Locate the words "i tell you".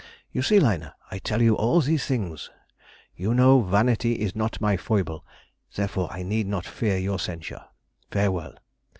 1.11-1.55